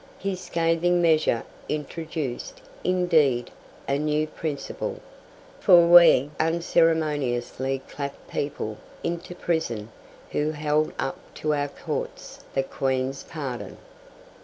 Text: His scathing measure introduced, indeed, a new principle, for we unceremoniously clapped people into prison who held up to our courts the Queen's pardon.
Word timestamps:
His 0.17 0.39
scathing 0.41 0.99
measure 0.99 1.43
introduced, 1.69 2.59
indeed, 2.83 3.51
a 3.87 3.99
new 3.99 4.25
principle, 4.25 4.99
for 5.59 5.85
we 5.85 6.31
unceremoniously 6.39 7.83
clapped 7.87 8.27
people 8.27 8.77
into 9.03 9.35
prison 9.35 9.91
who 10.31 10.49
held 10.53 10.91
up 10.97 11.19
to 11.35 11.53
our 11.53 11.67
courts 11.67 12.39
the 12.55 12.63
Queen's 12.63 13.21
pardon. 13.21 13.77